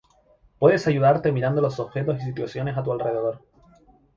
puedes 0.57 0.87
ayudarte 0.87 1.31
mirando 1.31 1.61
los 1.61 1.79
objetos 1.79 2.17
y 2.19 2.25
situaciones 2.25 2.75
a 2.75 2.81
tu 2.81 2.91
alrededor 2.91 3.39